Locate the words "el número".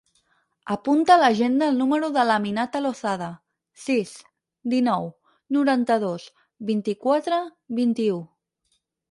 1.73-2.09